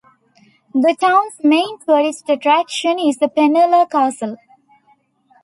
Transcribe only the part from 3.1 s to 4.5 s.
the Penela Castle.